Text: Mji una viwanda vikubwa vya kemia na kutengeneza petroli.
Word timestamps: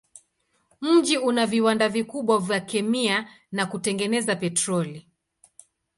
Mji 0.81 1.17
una 1.17 1.45
viwanda 1.45 1.89
vikubwa 1.89 2.39
vya 2.39 2.59
kemia 2.61 3.29
na 3.51 3.65
kutengeneza 3.65 4.35
petroli. 4.35 5.07